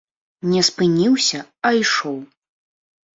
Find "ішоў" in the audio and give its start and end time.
1.81-2.17